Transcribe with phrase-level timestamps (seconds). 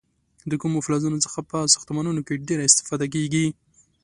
[0.49, 3.45] د کومو فلزونو څخه په ساختمانونو کې ډیره استفاده کېږي؟